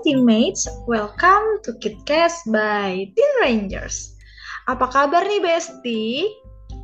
teammates, 0.00 0.64
welcome 0.88 1.60
to 1.60 1.76
KitCast 1.76 2.48
by 2.48 3.04
Teen 3.12 3.32
Rangers. 3.44 4.16
Apa 4.64 4.88
kabar 4.88 5.28
nih 5.28 5.44
Besti? 5.44 6.24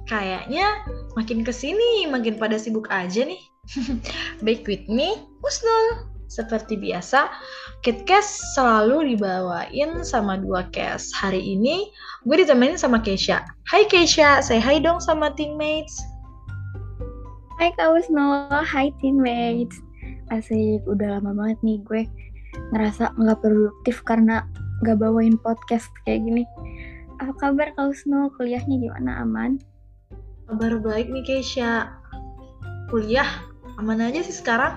Kayaknya 0.04 0.84
makin 1.16 1.41
ke 1.41 1.48
sini 1.48 2.05
makin 2.12 2.37
pada 2.37 2.60
sibuk 2.60 2.84
aja 2.92 3.24
nih. 3.24 3.41
Baik 4.45 4.68
with 4.68 4.84
me, 4.92 5.16
Usnul. 5.41 6.12
Seperti 6.29 6.77
biasa, 6.77 7.30
KitCast 7.87 8.59
selalu 8.59 9.16
dibawain 9.16 10.05
sama 10.05 10.37
dua 10.37 10.69
cast. 10.74 11.14
Hari 11.16 11.41
ini 11.41 11.88
gue 12.28 12.37
ditemenin 12.37 12.77
sama 12.77 13.01
Keisha. 13.01 13.46
Hai 13.70 13.88
Keisha, 13.88 14.45
say 14.45 14.60
hi 14.60 14.77
dong 14.77 15.01
sama 15.01 15.33
teammates. 15.33 15.96
Hai 17.56 17.73
Kak 17.80 17.96
Usnul, 17.96 18.51
hai 18.60 18.92
teammates. 19.01 19.80
Asik, 20.34 20.83
udah 20.91 21.16
lama 21.23 21.33
banget 21.38 21.59
nih 21.62 21.78
gue 21.87 22.02
ngerasa 22.74 23.15
nggak 23.16 23.41
produktif 23.41 24.02
karena 24.05 24.45
nggak 24.84 24.98
bawain 25.01 25.37
podcast 25.41 25.88
kayak 26.05 26.24
gini. 26.27 26.45
Apa 27.16 27.32
kabar 27.37 27.73
Kak 27.73 27.96
Usnul? 27.96 28.29
Kuliahnya 28.37 28.77
gimana? 28.77 29.24
Aman? 29.24 29.56
Kabar 30.46 30.79
baik 30.79 31.09
nih 31.09 31.24
Keisha. 31.24 31.96
Kuliah 32.92 33.27
aman 33.80 34.05
aja 34.05 34.20
sih 34.20 34.37
sekarang. 34.37 34.77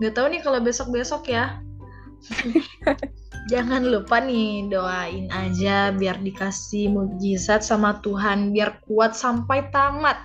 Gak 0.00 0.16
tahu 0.16 0.32
nih 0.32 0.40
kalau 0.44 0.60
besok-besok 0.60 1.28
ya. 1.28 1.60
Jangan 3.52 3.88
lupa 3.88 4.20
nih 4.20 4.68
doain 4.68 5.32
aja 5.32 5.90
biar 5.96 6.20
dikasih 6.20 6.92
mujizat 6.92 7.64
sama 7.64 7.98
Tuhan 8.04 8.52
biar 8.52 8.84
kuat 8.84 9.16
sampai 9.16 9.72
tamat. 9.72 10.20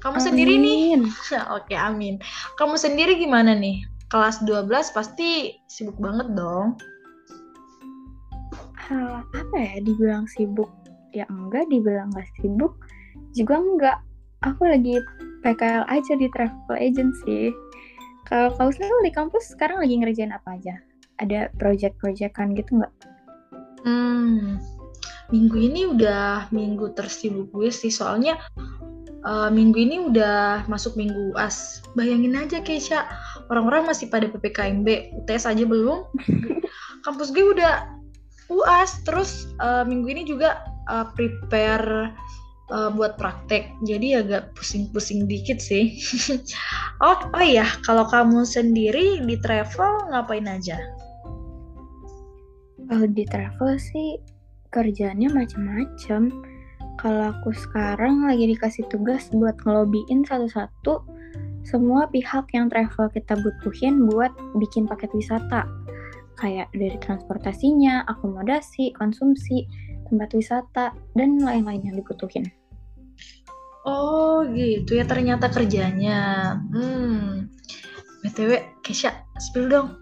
Kamu 0.00 0.16
Amin. 0.16 0.24
sendiri 0.24 0.54
nih. 0.56 0.82
Oke, 1.56 1.76
amin. 1.76 2.16
Kamu 2.56 2.80
sendiri 2.80 3.20
gimana 3.20 3.52
nih? 3.52 3.84
Kelas 4.10 4.42
12 4.42 4.66
pasti 4.90 5.54
sibuk 5.70 5.94
banget 6.02 6.34
dong. 6.34 6.74
Ah, 8.90 9.22
apa 9.22 9.54
ya? 9.54 9.78
Dibilang 9.86 10.26
sibuk? 10.26 10.66
Ya 11.14 11.26
enggak, 11.30 11.70
dibilang 11.70 12.10
nggak 12.10 12.26
sibuk 12.42 12.74
juga 13.34 13.62
enggak. 13.62 13.98
Aku 14.42 14.66
lagi 14.66 14.98
PKL 15.46 15.86
aja 15.86 16.12
di 16.18 16.26
travel 16.32 16.76
agency. 16.76 17.54
Kalau 18.26 18.50
Kak 18.54 18.74
Usnul 18.74 19.06
di 19.06 19.12
kampus 19.14 19.54
sekarang 19.54 19.82
lagi 19.82 19.94
ngerjain 19.98 20.34
apa 20.34 20.58
aja? 20.58 20.74
Ada 21.22 21.52
project-projectan 21.58 22.56
gitu 22.56 22.82
nggak? 22.82 22.94
Hmm, 23.86 24.60
minggu 25.30 25.56
ini 25.56 25.86
udah 25.86 26.50
minggu 26.50 26.92
tersibuk 26.98 27.54
gue 27.54 27.70
sih 27.70 27.88
soalnya 27.94 28.36
eh, 29.26 29.50
minggu 29.52 29.78
ini 29.78 29.96
udah 30.10 30.64
masuk 30.66 30.96
minggu 30.96 31.34
UAS. 31.34 31.84
Bayangin 31.98 32.38
aja 32.38 32.62
Keisha, 32.62 33.08
orang-orang 33.50 33.90
masih 33.90 34.08
pada 34.08 34.30
PPKMB, 34.30 35.16
UTS 35.24 35.44
aja 35.50 35.64
belum. 35.66 36.06
Kampus 37.04 37.32
gue 37.32 37.44
udah 37.56 37.88
UAS, 38.50 39.02
terus 39.06 39.50
eh, 39.62 39.84
minggu 39.86 40.08
ini 40.10 40.22
juga 40.26 40.66
eh, 40.90 41.06
prepare 41.14 42.10
eh, 42.70 42.90
buat 42.92 43.14
praktek. 43.16 43.70
Jadi 43.86 44.18
agak 44.18 44.52
pusing-pusing 44.58 45.30
dikit 45.30 45.62
sih. 45.62 45.96
oh, 47.06 47.18
oh 47.30 47.44
iya, 47.44 47.66
kalau 47.86 48.04
kamu 48.10 48.42
sendiri 48.42 49.22
di 49.22 49.36
travel 49.38 50.10
ngapain 50.10 50.50
aja? 50.50 50.76
Kalau 52.90 53.06
di 53.06 53.22
travel 53.22 53.78
sih 53.78 54.18
kerjanya 54.74 55.30
macam-macam. 55.30 56.49
Kalau 56.98 57.30
aku 57.30 57.54
sekarang 57.54 58.26
lagi 58.26 58.50
dikasih 58.50 58.88
tugas 58.90 59.30
buat 59.30 59.54
ngelobiin 59.62 60.26
satu-satu 60.26 61.20
semua 61.60 62.08
pihak 62.08 62.50
yang 62.56 62.72
travel 62.72 63.12
kita 63.12 63.36
butuhin 63.36 64.08
buat 64.08 64.32
bikin 64.56 64.88
paket 64.88 65.12
wisata. 65.12 65.68
Kayak 66.40 66.72
dari 66.72 66.96
transportasinya, 66.98 68.08
akomodasi, 68.08 68.96
konsumsi, 68.96 69.68
tempat 70.08 70.32
wisata, 70.32 70.96
dan 71.12 71.36
lain-lain 71.36 71.84
yang 71.84 71.96
dibutuhin. 72.00 72.48
Oh 73.84 74.44
gitu 74.50 74.96
ya 74.98 75.04
ternyata 75.04 75.52
kerjanya. 75.52 76.56
Hmm. 76.72 77.52
BTW, 78.24 78.80
Kesha, 78.84 79.24
spill 79.40 79.68
dong. 79.68 79.96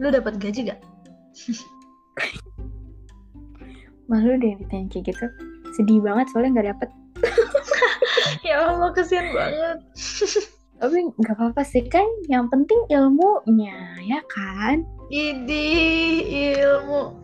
Lu 0.00 0.08
dapat 0.12 0.40
gaji 0.40 0.72
gak? 0.72 0.80
Malu 4.08 4.38
deh 4.40 4.56
ditanya 4.56 4.86
kayak 4.92 5.04
gitu. 5.12 5.26
Sedih 5.76 6.00
banget 6.00 6.32
soalnya 6.32 6.50
nggak 6.56 6.68
dapet. 6.72 6.88
ya 8.48 8.72
Allah, 8.72 8.90
kesian 8.96 9.28
banget. 9.36 9.78
Tapi 10.80 10.96
nggak 11.20 11.36
apa-apa 11.36 11.62
sih 11.64 11.84
kan. 11.84 12.04
Yang 12.32 12.48
penting 12.52 12.80
ilmunya, 12.88 14.00
ya 14.04 14.20
kan? 14.32 14.88
Idi 15.12 15.68
ilmu 16.56 17.16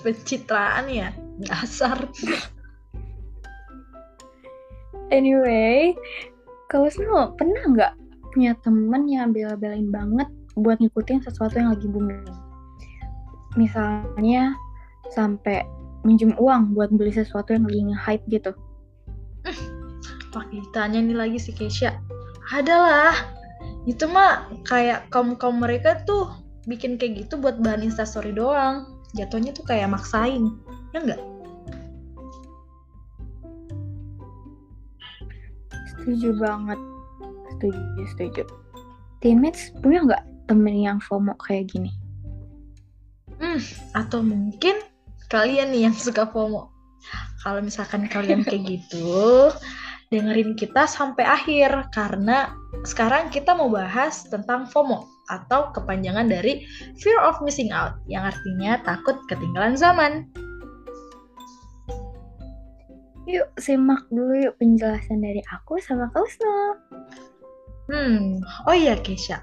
pencitraan 0.00 0.88
ya. 0.88 1.12
Dasar. 1.44 2.08
Anyway, 5.12 5.92
kalau 6.72 6.88
Snow 6.88 7.36
pernah 7.36 7.60
nggak 7.68 7.92
punya 8.32 8.56
temen 8.64 9.04
yang 9.04 9.36
bela-belain 9.36 9.92
banget 9.92 10.28
buat 10.56 10.80
ngikutin 10.80 11.20
sesuatu 11.20 11.60
yang 11.60 11.76
lagi 11.76 11.84
booming? 11.84 12.24
Misalnya 13.60 14.56
sampai 15.12 15.68
minjem 16.02 16.34
uang 16.38 16.74
buat 16.74 16.90
beli 16.90 17.14
sesuatu 17.14 17.54
yang 17.54 17.66
lagi 17.66 17.80
nge-hype 17.90 18.24
gitu. 18.30 18.52
Pakai 20.34 20.64
ditanya 20.64 20.98
nih 21.02 21.16
lagi 21.16 21.38
si 21.38 21.52
Kesha. 21.54 21.98
Adalah. 22.50 23.14
Itu 23.86 24.06
mah 24.06 24.46
kayak 24.66 25.10
kaum-kaum 25.10 25.58
mereka 25.58 26.02
tuh 26.06 26.30
bikin 26.70 26.94
kayak 26.98 27.26
gitu 27.26 27.38
buat 27.38 27.58
bahan 27.58 27.82
instastory 27.82 28.30
doang. 28.30 28.86
Jatuhnya 29.18 29.50
tuh 29.54 29.66
kayak 29.66 29.90
maksain. 29.90 30.54
Ya 30.94 30.98
enggak? 31.02 31.22
Setuju 35.92 36.34
banget. 36.38 36.80
Setuju, 37.54 38.02
setuju. 38.14 38.42
Teammates 39.22 39.70
punya 39.78 40.02
nggak 40.02 40.22
temen 40.50 40.74
yang 40.74 40.98
FOMO 40.98 41.38
kayak 41.38 41.70
gini? 41.70 41.94
Hmm, 43.38 43.62
atau 43.94 44.22
mungkin 44.22 44.82
kalian 45.32 45.72
nih 45.72 45.88
yang 45.88 45.96
suka 45.96 46.28
FOMO. 46.28 46.68
Kalau 47.40 47.64
misalkan 47.64 48.04
kalian 48.06 48.44
kayak 48.44 48.68
gitu, 48.68 49.48
dengerin 50.12 50.52
kita 50.54 50.84
sampai 50.84 51.24
akhir 51.24 51.88
karena 51.96 52.52
sekarang 52.84 53.32
kita 53.32 53.56
mau 53.56 53.72
bahas 53.72 54.28
tentang 54.28 54.68
FOMO 54.68 55.08
atau 55.32 55.72
kepanjangan 55.72 56.28
dari 56.28 56.68
fear 57.00 57.16
of 57.24 57.40
missing 57.40 57.72
out 57.72 57.96
yang 58.04 58.28
artinya 58.28 58.76
takut 58.84 59.16
ketinggalan 59.32 59.74
zaman. 59.74 60.28
Yuk 63.24 63.48
simak 63.56 64.04
dulu 64.12 64.50
yuk 64.50 64.54
penjelasan 64.60 65.24
dari 65.24 65.40
aku 65.48 65.80
sama 65.80 66.12
Kak 66.12 66.28
Usno. 66.28 66.58
Hmm, 67.88 68.44
oh 68.68 68.76
iya 68.76 69.00
Kesha. 69.00 69.40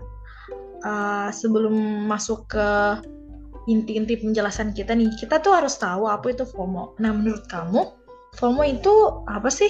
Uh, 0.80 1.28
sebelum 1.36 2.08
masuk 2.08 2.48
ke 2.48 2.68
inti-inti 3.70 4.18
penjelasan 4.18 4.74
kita 4.74 4.98
nih, 4.98 5.14
kita 5.22 5.38
tuh 5.38 5.54
harus 5.54 5.78
tahu 5.78 6.10
apa 6.10 6.34
itu 6.34 6.44
FOMO. 6.44 6.98
Nah, 6.98 7.14
menurut 7.14 7.46
kamu, 7.46 7.86
FOMO 8.42 8.66
itu 8.66 8.94
apa 9.30 9.48
sih? 9.54 9.70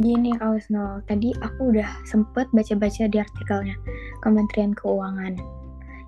Gini 0.00 0.32
Kak 0.40 0.56
Wisnu, 0.56 1.04
tadi 1.04 1.36
aku 1.44 1.76
udah 1.76 1.84
sempet 2.08 2.48
baca-baca 2.56 3.04
di 3.12 3.18
artikelnya 3.20 3.76
Kementerian 4.24 4.72
Keuangan. 4.72 5.36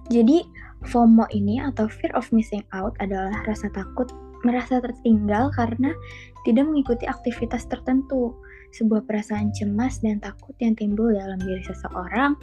Jadi 0.08 0.40
FOMO 0.88 1.28
ini 1.36 1.60
atau 1.60 1.84
fear 1.84 2.12
of 2.16 2.24
missing 2.32 2.64
out 2.72 2.96
adalah 3.04 3.44
rasa 3.44 3.68
takut 3.76 4.08
merasa 4.44 4.80
tertinggal 4.80 5.52
karena 5.52 5.92
tidak 6.44 6.64
mengikuti 6.68 7.04
aktivitas 7.08 7.68
tertentu. 7.68 8.32
Sebuah 8.74 9.06
perasaan 9.06 9.54
cemas 9.54 10.02
dan 10.02 10.18
takut 10.18 10.50
yang 10.58 10.74
timbul 10.74 11.14
dalam 11.14 11.38
diri 11.38 11.62
seseorang 11.62 12.34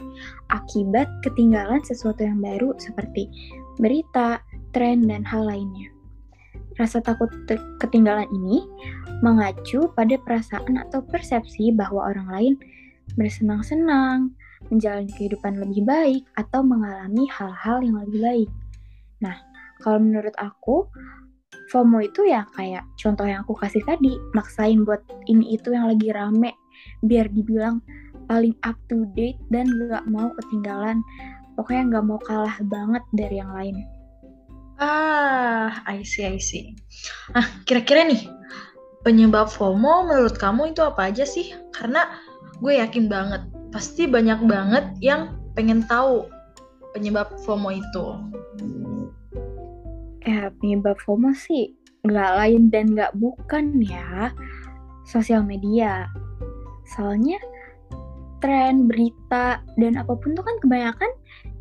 akibat 0.48 1.04
ketinggalan 1.20 1.84
sesuatu 1.84 2.24
yang 2.24 2.40
baru 2.40 2.72
seperti 2.80 3.28
berita, 3.76 4.40
tren, 4.72 5.04
dan 5.04 5.28
hal 5.28 5.44
lainnya. 5.44 5.92
Rasa 6.80 7.04
takut 7.04 7.28
ketinggalan 7.84 8.24
ini 8.32 8.64
mengacu 9.20 9.92
pada 9.92 10.16
perasaan 10.24 10.80
atau 10.80 11.04
persepsi 11.04 11.68
bahwa 11.76 12.08
orang 12.08 12.28
lain 12.32 12.54
bersenang-senang, 13.12 14.32
menjalani 14.72 15.12
kehidupan 15.12 15.60
lebih 15.60 15.84
baik, 15.84 16.24
atau 16.40 16.64
mengalami 16.64 17.28
hal-hal 17.28 17.84
yang 17.84 18.00
lebih 18.08 18.20
baik. 18.24 18.50
Nah, 19.20 19.36
kalau 19.84 20.00
menurut 20.00 20.32
aku, 20.40 20.88
FOMO 21.72 22.04
itu 22.04 22.28
ya 22.28 22.44
kayak 22.52 22.84
contoh 23.00 23.24
yang 23.24 23.40
aku 23.48 23.56
kasih 23.56 23.80
tadi, 23.88 24.20
maksain 24.36 24.84
buat 24.84 25.00
ini 25.24 25.56
itu 25.56 25.72
yang 25.72 25.88
lagi 25.88 26.12
rame, 26.12 26.52
biar 27.00 27.32
dibilang 27.32 27.80
paling 28.28 28.52
up 28.68 28.76
to 28.92 29.08
date 29.16 29.40
dan 29.48 29.64
gak 29.88 30.04
mau 30.04 30.28
ketinggalan. 30.36 31.00
Pokoknya 31.56 31.96
gak 31.96 32.04
mau 32.04 32.20
kalah 32.28 32.56
banget 32.68 33.00
dari 33.16 33.40
yang 33.40 33.52
lain. 33.56 33.76
Ah, 34.76 35.80
I 35.88 36.04
see, 36.04 36.28
I 36.28 36.36
see. 36.36 36.76
Nah, 37.32 37.48
kira-kira 37.64 38.04
nih, 38.04 38.28
penyebab 39.00 39.48
FOMO 39.48 40.12
menurut 40.12 40.36
kamu 40.36 40.76
itu 40.76 40.84
apa 40.84 41.08
aja 41.08 41.24
sih? 41.24 41.56
Karena 41.72 42.20
gue 42.60 42.76
yakin 42.76 43.08
banget, 43.08 43.48
pasti 43.72 44.04
banyak 44.04 44.44
banget 44.44 44.84
yang 45.00 45.40
pengen 45.56 45.88
tahu 45.88 46.28
penyebab 46.92 47.32
FOMO 47.48 47.72
itu? 47.72 48.06
Ya, 50.22 50.54
penyebab 50.62 51.02
FOMO 51.02 51.34
sih 51.34 51.74
nggak 52.02 52.32
lain 52.38 52.62
dan 52.70 52.94
nggak 52.94 53.14
bukan 53.18 53.82
ya 53.82 54.30
sosial 55.02 55.42
media. 55.42 56.06
Soalnya 56.94 57.38
tren, 58.42 58.90
berita, 58.90 59.62
dan 59.78 59.98
apa 59.98 60.14
pun 60.18 60.34
tuh 60.34 60.42
kan 60.42 60.56
kebanyakan 60.62 61.10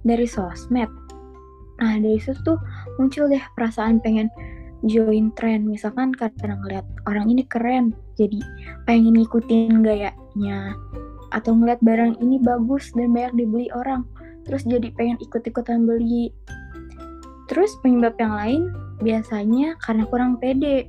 dari 0.01 0.25
sosmed. 0.25 0.89
Nah, 1.81 1.97
dari 1.97 2.17
situ 2.21 2.37
tuh 2.45 2.57
muncul 2.97 3.29
deh 3.29 3.41
perasaan 3.57 4.01
pengen 4.01 4.29
join 4.85 5.33
tren. 5.37 5.65
Misalkan 5.65 6.13
karena 6.13 6.57
ngeliat 6.57 6.85
orang 7.05 7.29
ini 7.29 7.45
keren, 7.45 7.93
jadi 8.17 8.41
pengen 8.89 9.17
ngikutin 9.17 9.81
gayanya. 9.85 10.73
Atau 11.33 11.57
ngeliat 11.57 11.81
barang 11.85 12.21
ini 12.21 12.41
bagus 12.41 12.93
dan 12.93 13.13
banyak 13.13 13.45
dibeli 13.45 13.69
orang, 13.73 14.05
terus 14.45 14.65
jadi 14.65 14.89
pengen 14.93 15.17
ikut-ikutan 15.21 15.85
beli. 15.85 16.33
Terus 17.51 17.75
penyebab 17.83 18.15
yang 18.15 18.31
lain 18.31 18.61
biasanya 19.03 19.75
karena 19.83 20.07
kurang 20.07 20.39
pede. 20.39 20.87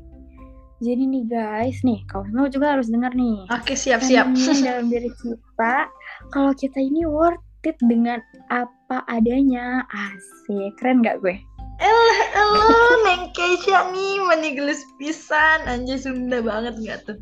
Jadi 0.78 1.10
nih 1.10 1.26
guys, 1.26 1.82
nih 1.82 2.06
kau 2.06 2.22
semua 2.22 2.46
juga 2.46 2.78
harus 2.78 2.86
dengar 2.86 3.10
nih. 3.18 3.50
Oke, 3.50 3.74
siap-siap. 3.74 4.30
dalam 4.66 4.86
diri 4.86 5.10
kita, 5.18 5.90
kalau 6.30 6.54
kita 6.54 6.78
ini 6.78 7.02
worth 7.02 7.42
it 7.66 7.74
dengan 7.82 8.22
apa 8.54 9.02
adanya. 9.10 9.82
Asik, 9.90 10.78
keren 10.78 11.02
gak 11.02 11.18
gue? 11.18 11.34
Elah, 11.82 12.18
elah, 12.38 12.94
Neng 13.10 13.34
Keisha 13.34 13.90
nih 13.90 14.22
manigelis 14.22 14.86
pisan, 15.02 15.66
anjay 15.66 15.98
Sunda 15.98 16.38
banget 16.38 16.78
gak 16.86 16.98
tuh. 17.10 17.18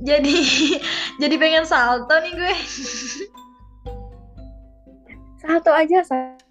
Jadi, 0.00 0.36
jadi 1.20 1.34
pengen 1.36 1.68
salto 1.68 2.16
nih 2.24 2.32
gue. 2.32 2.54
Salto 5.44 5.72
aja, 5.76 6.00
salto 6.08 6.41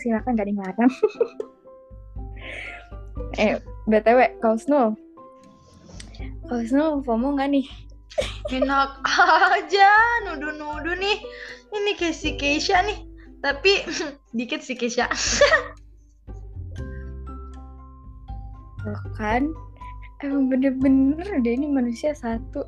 silakan 0.00 0.36
gak 0.36 0.46
ada 0.46 0.52
yang 0.52 0.62
larang. 0.64 0.92
eh, 3.42 3.60
BTW, 3.88 4.40
kau 4.40 4.56
Snow. 4.56 4.96
Kau 6.48 6.60
Snow, 6.64 7.04
FOMO 7.04 7.36
gak 7.36 7.52
nih? 7.52 7.66
Enak 8.50 9.04
aja, 9.54 9.90
nuduh-nuduh 10.26 10.96
nih. 10.96 11.18
Ini 11.68 11.92
kayak 12.00 12.16
si 12.16 12.34
Keisha 12.40 12.80
nih. 12.84 13.04
Tapi, 13.44 13.84
dikit 14.36 14.64
si 14.64 14.72
Keisha. 14.74 15.06
Kan, 19.20 19.52
emang 20.24 20.48
bener-bener 20.48 21.28
deh 21.44 21.52
ini 21.52 21.68
manusia 21.68 22.16
satu. 22.16 22.64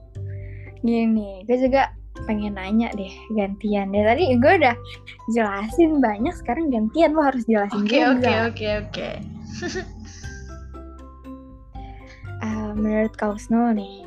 Gini, 0.84 1.44
gue 1.48 1.56
juga 1.56 1.92
pengen 2.28 2.56
nanya 2.56 2.92
deh 2.96 3.12
gantian 3.36 3.92
deh 3.92 4.02
tadi 4.04 4.34
gue 4.36 4.52
udah 4.60 4.76
jelasin 5.32 6.00
banyak 6.02 6.34
sekarang 6.36 6.68
gantian 6.68 7.16
lo 7.16 7.24
harus 7.24 7.44
jelasin 7.46 7.84
Oke, 7.86 7.96
juga. 7.96 8.10
oke, 8.16 8.34
oke, 8.50 8.68
oke. 8.88 9.08
Eh, 12.40 12.72
menurut 12.72 13.12
kau 13.20 13.36
Snow 13.36 13.68
nih, 13.76 14.00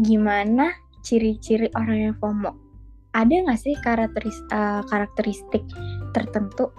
gimana 0.00 0.72
ciri-ciri 1.04 1.68
orang 1.76 1.98
yang 2.00 2.14
FOMO? 2.16 2.56
Ada 3.12 3.44
nggak 3.44 3.60
sih 3.60 3.76
karakteris 3.84 4.40
eh, 4.48 4.80
karakteristik 4.88 5.60
tertentu? 6.16 6.72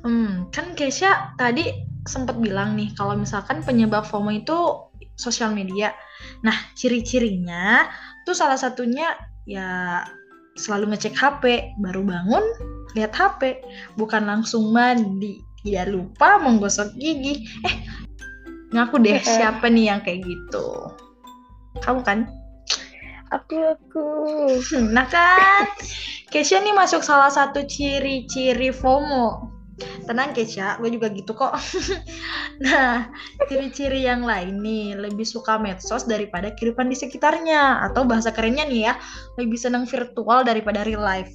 Hmm, 0.00 0.48
kan 0.56 0.72
Keisha 0.72 1.36
tadi 1.36 1.68
sempat 2.08 2.40
bilang 2.40 2.80
nih 2.80 2.96
kalau 2.96 3.12
misalkan 3.12 3.60
penyebab 3.60 4.08
FOMO 4.08 4.32
itu 4.32 4.88
sosial 5.20 5.52
media. 5.52 5.92
Nah, 6.40 6.54
ciri-cirinya 6.72 7.84
tuh 8.24 8.32
salah 8.32 8.56
satunya 8.56 9.12
ya 9.48 10.04
selalu 10.60 10.92
ngecek 10.92 11.16
HP, 11.16 11.72
baru 11.80 12.04
bangun 12.04 12.44
lihat 12.92 13.16
HP, 13.16 13.64
bukan 13.96 14.28
langsung 14.28 14.70
mandi. 14.70 15.40
Tidak 15.64 15.90
lupa 15.90 16.38
menggosok 16.38 16.94
gigi. 17.00 17.48
Eh, 17.66 17.74
ngaku 18.76 19.02
deh 19.02 19.18
siapa 19.18 19.66
nih 19.66 19.90
yang 19.90 20.00
kayak 20.04 20.22
gitu? 20.22 20.92
Kamu 21.82 22.04
kan? 22.04 22.28
Aku 23.28 23.76
aku. 23.76 24.06
Nah 24.88 25.04
kan, 25.08 25.68
Keisha 26.32 26.60
nih 26.60 26.72
masuk 26.72 27.04
salah 27.04 27.28
satu 27.28 27.64
ciri-ciri 27.64 28.72
FOMO. 28.72 29.47
Tenang 30.08 30.32
Keisha, 30.32 30.80
gue 30.80 30.88
juga 30.88 31.12
gitu 31.12 31.36
kok. 31.36 31.52
nah, 32.64 33.12
ciri-ciri 33.44 34.08
yang 34.08 34.24
lain 34.24 34.64
nih, 34.64 34.96
lebih 34.96 35.28
suka 35.28 35.60
medsos 35.60 36.08
daripada 36.08 36.48
kehidupan 36.56 36.88
di 36.88 36.96
sekitarnya. 36.96 37.84
Atau 37.84 38.08
bahasa 38.08 38.32
kerennya 38.32 38.64
nih 38.64 38.88
ya, 38.88 38.96
lebih 39.36 39.60
senang 39.60 39.84
virtual 39.84 40.48
daripada 40.48 40.80
real 40.88 41.04
life. 41.04 41.28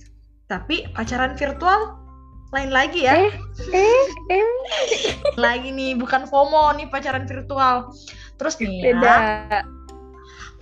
Tapi 0.49 0.89
pacaran 0.97 1.37
virtual 1.37 2.01
lain 2.53 2.69
lagi 2.69 3.05
ya. 3.09 3.29
Eh, 3.29 3.33
eh, 3.73 4.05
eh. 4.29 4.47
Lagi 5.43 5.73
nih, 5.73 5.97
bukan 5.97 6.29
FOMO 6.29 6.73
nih 6.77 6.89
pacaran 6.89 7.25
virtual. 7.25 7.93
Terus 8.37 8.57
nih 8.61 8.77
ya, 8.81 8.85
Beda. 8.97 9.15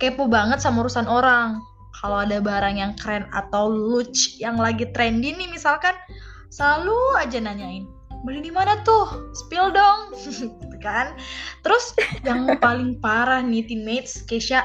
kepo 0.00 0.28
banget 0.28 0.60
sama 0.60 0.84
urusan 0.84 1.08
orang. 1.08 1.60
Kalau 2.00 2.24
ada 2.24 2.42
barang 2.42 2.76
yang 2.80 2.92
keren 2.98 3.28
atau 3.30 3.70
lucu 3.70 4.40
yang 4.40 4.58
lagi 4.58 4.88
trendy 4.90 5.36
nih 5.36 5.46
misalkan, 5.46 5.94
selalu 6.50 6.96
aja 7.20 7.38
nanyain, 7.38 7.86
beli 8.22 8.40
di 8.40 8.52
mana 8.54 8.80
tuh? 8.82 9.30
Spill 9.34 9.70
dong, 9.70 10.14
gitu 10.16 10.78
kan? 10.86 11.14
Terus 11.62 11.92
yang 12.22 12.46
paling 12.64 12.98
parah 12.98 13.42
nih 13.42 13.66
teammates, 13.66 14.22
Keisha, 14.24 14.62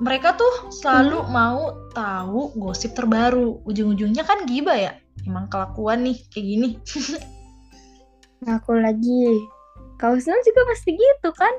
mereka 0.00 0.34
tuh 0.34 0.72
selalu 0.72 1.26
mau 1.28 1.76
tahu 1.92 2.54
gosip 2.56 2.96
terbaru. 2.96 3.60
Ujung-ujungnya 3.66 4.24
kan 4.24 4.48
giba 4.48 4.72
ya. 4.72 4.92
Emang 5.28 5.50
kelakuan 5.52 6.00
nih 6.02 6.16
kayak 6.32 6.46
gini. 6.46 6.68
Ngaku 8.46 8.72
lagi. 8.80 9.24
Kau 10.00 10.16
Snow 10.16 10.40
juga 10.40 10.62
pasti 10.72 10.96
gitu 10.96 11.30
kan? 11.36 11.52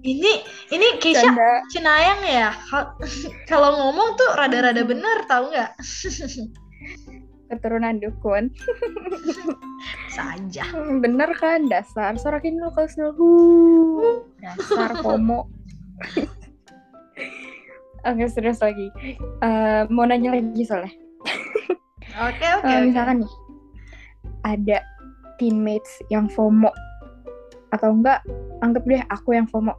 ini 0.00 0.40
ini 0.68 0.86
Keisha 1.00 1.28
Canda. 1.28 1.60
cenayang 1.72 2.20
ya. 2.24 2.48
Ka- 2.68 2.96
Kalau 3.48 3.72
ngomong 3.72 4.16
tuh 4.16 4.32
rada-rada 4.36 4.80
bener 4.84 5.24
tahu 5.24 5.48
nggak? 5.52 5.72
Keturunan 7.54 8.02
dukun. 8.02 8.50
Saja. 10.10 10.66
Hmm, 10.74 10.98
Bener 10.98 11.30
kan 11.38 11.70
dasar 11.70 12.18
sorakin 12.18 12.58
dulu 12.58 12.74
kau 12.74 12.86
Snow. 12.90 13.14
Dasar 14.42 14.90
FOMO. 15.06 15.46
Oke 18.04 18.24
serius 18.26 18.58
lagi. 18.58 18.90
Eh, 19.40 19.82
mau 19.88 20.04
nanya 20.04 20.34
lagi 20.34 20.66
soalnya. 20.66 20.90
Oke 22.14 22.46
oke. 22.58 22.66
Eh, 22.66 22.74
oke. 22.74 22.84
misalkan 22.90 23.22
nih 23.22 23.32
ada 24.44 24.78
teammates 25.38 25.90
yang 26.10 26.26
FOMO 26.26 26.70
atau 27.74 27.90
enggak 27.90 28.22
anggap 28.62 28.86
deh 28.86 29.02
aku 29.10 29.34
yang 29.34 29.50
FOMO 29.50 29.74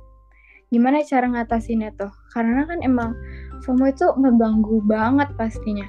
gimana 0.67 0.99
cara 1.07 1.31
ngatasinnya 1.31 1.95
tuh 1.95 2.11
karena 2.35 2.67
kan 2.67 2.83
emang 2.83 3.15
FOMO 3.63 3.87
itu 3.87 4.03
ngeganggu 4.19 4.83
banget 4.83 5.31
pastinya 5.39 5.87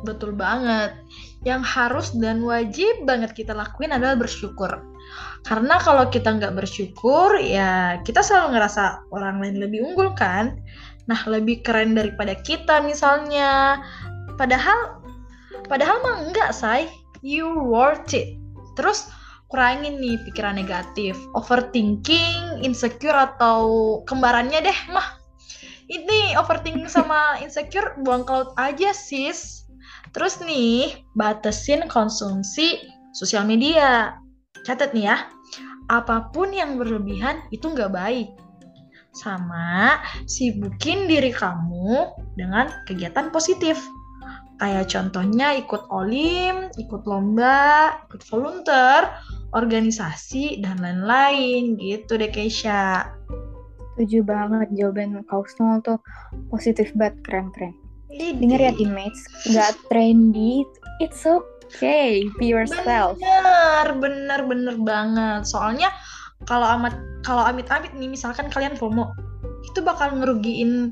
Betul 0.00 0.32
banget. 0.32 0.96
Yang 1.44 1.62
harus 1.64 2.06
dan 2.16 2.44
wajib 2.44 3.04
banget 3.04 3.32
kita 3.36 3.52
lakuin 3.52 3.92
adalah 3.92 4.16
bersyukur. 4.16 4.80
Karena 5.44 5.80
kalau 5.80 6.08
kita 6.08 6.36
nggak 6.36 6.56
bersyukur, 6.56 7.36
ya 7.40 8.00
kita 8.04 8.20
selalu 8.20 8.56
ngerasa 8.56 9.04
orang 9.12 9.40
lain 9.40 9.56
lebih 9.60 9.80
unggul 9.84 10.12
kan. 10.16 10.60
Nah, 11.08 11.20
lebih 11.26 11.64
keren 11.64 11.96
daripada 11.96 12.36
kita 12.38 12.84
misalnya. 12.84 13.80
Padahal, 14.36 15.00
padahal 15.68 16.00
mah 16.00 16.16
enggak, 16.28 16.52
say. 16.52 16.88
You 17.20 17.68
worth 17.68 18.16
it. 18.16 18.40
Terus 18.80 19.12
kurangin 19.52 19.98
nih 20.00 20.16
pikiran 20.24 20.56
negatif, 20.56 21.18
overthinking, 21.36 22.64
insecure 22.64 23.16
atau 23.16 24.00
kembarannya 24.06 24.62
deh 24.64 24.78
mah. 24.94 25.20
Ini 25.90 26.38
overthinking 26.38 26.86
sama 26.86 27.36
insecure 27.42 27.98
buang 28.06 28.22
ke 28.22 28.30
laut 28.30 28.54
aja 28.56 28.94
sis. 28.94 29.59
Terus 30.10 30.42
nih, 30.42 31.06
batasin 31.14 31.86
konsumsi 31.86 32.82
sosial 33.14 33.46
media. 33.46 34.18
Catat 34.66 34.90
nih 34.92 35.06
ya, 35.08 35.16
apa 35.90 36.30
pun 36.34 36.50
yang 36.50 36.76
berlebihan 36.76 37.42
itu 37.54 37.70
nggak 37.70 37.94
baik. 37.94 38.28
Sama, 39.14 39.98
sibukin 40.30 41.10
diri 41.10 41.34
kamu 41.34 42.14
dengan 42.38 42.70
kegiatan 42.86 43.30
positif. 43.34 43.78
Kayak 44.60 44.92
contohnya 44.92 45.56
ikut 45.56 45.88
olim, 45.88 46.68
ikut 46.76 47.02
lomba, 47.08 47.96
ikut 48.06 48.22
volunteer, 48.28 49.08
organisasi, 49.56 50.60
dan 50.60 50.78
lain-lain 50.78 51.80
gitu 51.80 52.20
deh 52.20 52.28
Keisha. 52.28 53.16
setuju 54.00 54.24
banget 54.24 54.68
jawaban 54.80 55.20
kau 55.28 55.44
Snow 55.44 55.76
tuh 55.84 56.00
positif 56.48 56.88
banget 56.96 57.20
keren-keren 57.20 57.79
denger 58.18 58.60
ya 58.60 58.72
teammates. 58.74 59.20
Nggak 59.46 59.70
trendy. 59.88 60.66
It's 60.98 61.22
okay. 61.24 62.26
Be 62.36 62.50
yourself. 62.50 63.16
Bener, 63.20 63.86
bener, 63.96 64.40
bener 64.44 64.76
banget. 64.82 65.46
Soalnya 65.46 65.94
kalau 66.48 66.66
amat 66.80 66.96
kalau 67.22 67.44
amit-amit 67.44 67.92
nih 67.94 68.08
misalkan 68.08 68.48
kalian 68.48 68.74
FOMO, 68.74 69.12
itu 69.68 69.84
bakal 69.84 70.16
ngerugiin 70.16 70.90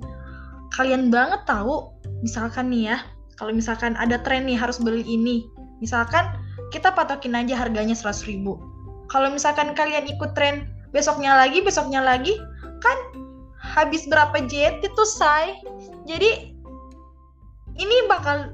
kalian 0.76 1.08
banget 1.08 1.42
tahu. 1.48 1.88
Misalkan 2.20 2.68
nih 2.70 2.94
ya, 2.94 2.96
kalau 3.40 3.54
misalkan 3.54 3.96
ada 3.96 4.20
tren 4.20 4.44
nih 4.44 4.58
harus 4.58 4.76
beli 4.78 5.02
ini. 5.06 5.48
Misalkan 5.78 6.26
kita 6.74 6.92
patokin 6.92 7.38
aja 7.38 7.56
harganya 7.56 7.96
100 7.96 8.28
ribu. 8.28 8.58
Kalau 9.08 9.32
misalkan 9.32 9.72
kalian 9.72 10.04
ikut 10.04 10.36
tren 10.36 10.68
besoknya 10.92 11.36
lagi 11.36 11.64
besoknya 11.64 12.00
lagi 12.00 12.36
kan 12.80 12.98
habis 13.56 14.04
berapa 14.08 14.36
jet 14.48 14.84
itu 14.84 15.04
say? 15.06 15.56
Jadi 16.04 16.57
ini 17.78 17.96
bakal 18.10 18.52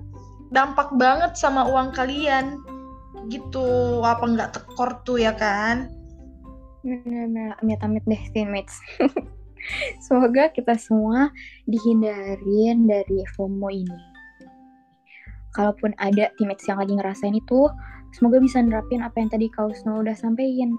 dampak 0.53 0.93
banget 0.95 1.35
sama 1.35 1.67
uang 1.67 1.91
kalian. 1.97 2.61
Gitu. 3.33 3.67
Apa 4.05 4.25
nggak 4.29 4.53
tekor 4.55 5.01
tuh 5.03 5.19
ya 5.19 5.33
kan? 5.35 5.89
Benar-benar 6.85 7.57
amit-amit 7.65 8.05
deh 8.05 8.21
teammates 8.37 8.77
semoga 10.05 10.53
kita 10.53 10.77
semua 10.77 11.33
dihindarin 11.65 12.85
dari 12.85 13.25
FOMO 13.37 13.69
ini. 13.73 14.01
Kalaupun 15.55 15.95
ada 16.03 16.29
teammates 16.37 16.67
yang 16.67 16.83
lagi 16.83 16.93
ngerasain 16.99 17.33
itu 17.33 17.71
semoga 18.13 18.43
bisa 18.43 18.61
nerapin 18.61 19.01
apa 19.01 19.17
yang 19.23 19.31
tadi 19.31 19.47
kau 19.49 19.71
Snow 19.73 20.03
udah 20.03 20.15
sampein 20.15 20.77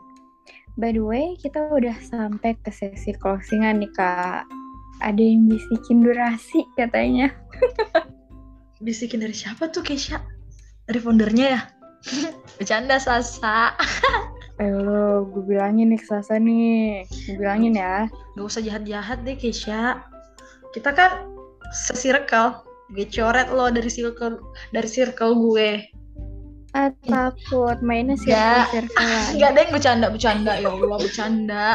by 0.75 0.91
the 0.91 1.01
way 1.01 1.39
kita 1.39 1.71
udah 1.71 1.95
sampai 2.03 2.55
ke 2.59 2.71
sesi 2.71 3.15
closingan 3.15 3.81
nih 3.81 3.91
kak. 3.95 4.43
Ada 5.03 5.19
yang 5.19 5.51
bisikin 5.51 6.07
durasi 6.07 6.63
katanya 6.79 7.27
bisikin 8.85 9.25
dari 9.25 9.33
siapa 9.33 9.73
tuh 9.73 9.81
Keisha 9.81 10.21
dari 10.85 11.01
foundernya 11.01 11.45
ya 11.57 11.61
bercanda 12.61 13.01
Sasa 13.01 13.73
Eh 14.55 14.71
lo, 14.71 15.27
gue 15.35 15.43
bilangin 15.43 15.91
nih 15.91 15.99
ke 15.99 16.07
Sasa 16.07 16.39
nih. 16.39 17.03
Gue 17.27 17.35
bilangin 17.43 17.75
ya. 17.75 18.07
Gak 18.39 18.45
usah 18.47 18.63
jahat-jahat 18.63 19.27
deh 19.27 19.35
Keisha. 19.35 19.99
Kita 20.71 20.95
kan 20.95 21.27
sesirkel. 21.75 22.63
Gue 22.95 23.03
coret 23.11 23.51
lo 23.51 23.67
dari 23.67 23.91
circle 23.91 24.39
dari 24.71 24.87
circle 24.87 25.35
gue. 25.35 25.91
Ah, 26.71 26.87
takut 27.03 27.83
mainnya 27.83 28.15
sih 28.15 28.31
Gak. 28.31 28.71
circle 28.71 29.35
Gak 29.35 29.49
ada 29.55 29.59
yang 29.59 29.73
bercanda 29.75 30.07
bercanda 30.07 30.51
ya 30.55 30.71
Allah 30.71 30.99
bercanda. 31.03 31.67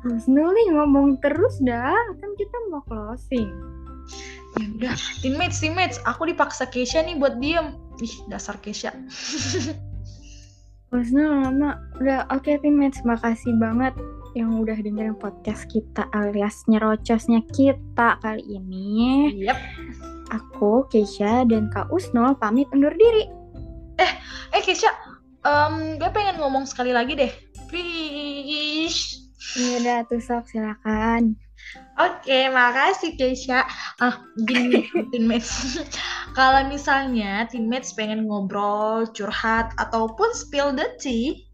Husnul 0.00 0.56
nih 0.56 0.66
ngomong 0.72 1.20
terus 1.20 1.60
dah. 1.68 2.00
Kan 2.16 2.30
kita 2.40 2.56
mau 2.72 2.80
closing. 2.88 3.52
Ya 4.56 4.66
udah, 4.72 4.96
teammates 5.20 5.60
teammates, 5.60 6.00
aku 6.08 6.32
dipaksa 6.32 6.64
Keisha 6.64 7.04
nih 7.04 7.20
buat 7.20 7.36
diem. 7.36 7.76
Ih 8.00 8.14
dasar 8.32 8.56
Keisha. 8.64 8.92
Husnul 10.88 11.44
lama. 11.44 11.76
Udah 12.00 12.24
oke 12.32 12.48
teammates. 12.64 13.04
Makasih 13.04 13.52
banget 13.60 13.92
yang 14.32 14.56
udah 14.56 14.76
dengerin 14.80 15.16
podcast 15.16 15.68
kita 15.68 16.08
alias 16.16 16.64
nyerocosnya 16.72 17.44
kita 17.52 18.16
kali 18.24 18.44
ini. 18.48 19.32
Yep. 19.44 19.58
Aku, 20.32 20.88
Keisha, 20.88 21.44
dan 21.44 21.68
Kak 21.68 21.92
Usnul 21.92 22.36
pamit 22.40 22.68
undur 22.72 22.92
diri. 22.96 23.28
Eh 24.56 24.62
Keisha, 24.64 24.88
em, 25.44 26.00
gue 26.00 26.10
pengen 26.16 26.40
ngomong 26.40 26.64
sekali 26.64 26.96
lagi 26.96 27.12
deh. 27.12 27.32
Please. 27.68 29.20
Ya 29.56 29.80
udah 29.84 29.98
tuh 30.08 30.20
sok 30.20 30.48
silakan. 30.48 31.36
Oke, 31.96 32.52
makasih 32.52 33.16
Keisha. 33.16 33.64
Ah, 34.04 34.20
gini 34.44 34.84
teammates. 35.10 35.80
Kalau 36.38 36.68
misalnya 36.68 37.48
teammates 37.48 37.96
pengen 37.96 38.28
ngobrol, 38.28 39.08
curhat, 39.16 39.72
ataupun 39.80 40.28
spill 40.36 40.76
the 40.76 40.92
tea, 41.00 41.48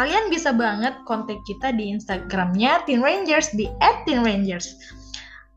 kalian 0.00 0.32
bisa 0.32 0.50
banget 0.56 0.96
kontak 1.04 1.36
kita 1.44 1.76
di 1.76 1.92
Instagramnya 1.92 2.82
Teen 2.88 3.04
Rangers 3.04 3.52
di 3.52 3.68
@teenrangers. 4.08 4.72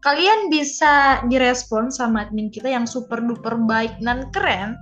Kalian 0.03 0.53
bisa 0.53 1.25
direspon 1.31 1.89
sama 1.89 2.29
admin 2.29 2.53
kita 2.53 2.69
yang 2.69 2.85
super 2.85 3.17
duper 3.23 3.57
baik 3.65 3.97
dan 4.03 4.29
keren. 4.29 4.77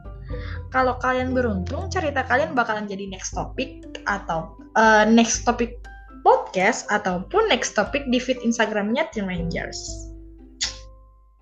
Kalau 0.73 0.97
kalian 0.97 1.31
beruntung, 1.31 1.87
cerita 1.93 2.25
kalian 2.25 2.57
bakalan 2.57 2.89
jadi 2.89 3.05
next 3.07 3.37
topic 3.37 3.85
atau 4.09 4.57
eh, 4.75 5.05
next 5.05 5.45
topic 5.45 5.77
podcast 6.23 6.87
ataupun 6.89 7.51
next 7.51 7.75
topic 7.75 8.07
di 8.09 8.17
feed 8.17 8.39
Instagramnya 8.41 9.11
Teen 9.11 9.27
Rangers. 9.27 9.77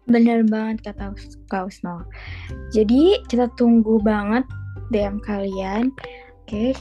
Bener 0.10 0.44
banget 0.50 0.92
kata 0.92 1.16
Kak 1.48 1.72
Usnul. 1.72 2.04
Jadi 2.76 3.22
kita 3.32 3.48
tunggu 3.56 4.02
banget 4.02 4.44
DM 4.92 5.22
kalian. 5.24 5.94
Oke, 6.44 6.76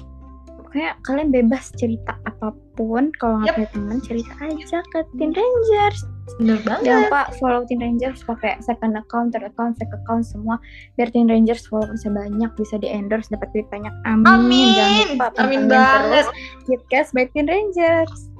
pokoknya 0.58 0.98
kalian 1.06 1.30
bebas 1.30 1.70
cerita 1.78 2.18
apa 2.26 2.50
pun. 2.74 3.14
Kalau 3.22 3.44
nggak 3.44 3.54
Yep. 3.54 3.56
punya 3.56 3.70
teman 3.76 3.98
cerita 4.02 4.32
aja 4.42 4.78
ke 4.90 4.98
Teen 5.14 5.30
Rangers. 5.30 6.00
Bener 6.38 6.58
banget. 6.64 6.84
Jangan 6.88 7.02
lupa 7.06 7.22
follow 7.36 7.62
Teen 7.68 7.80
Rangers 7.84 8.24
pakai 8.24 8.56
second 8.64 8.96
account, 8.96 9.34
third 9.36 9.44
account, 9.44 9.76
fake 9.76 9.92
account 9.92 10.24
semua. 10.24 10.56
Biar 10.96 11.12
Teen 11.12 11.28
Rangers 11.28 11.66
followersnya 11.68 12.12
banyak, 12.12 12.50
bisa 12.56 12.80
di 12.80 12.88
endorse, 12.88 13.28
dapat 13.28 13.50
duit 13.52 13.68
banyak. 13.68 13.92
Amin. 14.08 14.26
Amin. 14.26 14.72
Jangan 14.74 15.08
lupa 15.12 15.26
Amin 15.40 15.62
banget. 15.68 16.26
Kitcast 16.64 17.12
by 17.12 17.28
Teen 17.32 17.46
Rangers. 17.50 18.30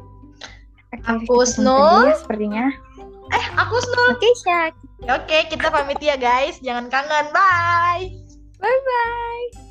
Oke, 0.90 1.06
Aku 1.06 1.46
dulu 1.46 2.10
ya 2.10 2.16
sepertinya. 2.18 2.66
Eh, 3.30 3.44
aku 3.54 3.78
Snul. 3.78 4.18
Oke, 4.18 4.28
Syak. 4.42 4.74
Oke, 5.06 5.46
kita 5.46 5.70
pamit 5.70 6.02
ya 6.02 6.18
guys. 6.18 6.58
Jangan 6.58 6.90
kangen. 6.90 7.30
Bye. 7.30 8.10
Bye-bye. 8.58 9.69